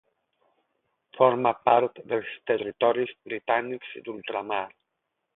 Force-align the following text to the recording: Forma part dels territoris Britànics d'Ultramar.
Forma 1.17 1.51
part 1.67 1.99
dels 2.13 2.31
territoris 2.51 3.11
Britànics 3.27 3.93
d'Ultramar. 4.07 4.63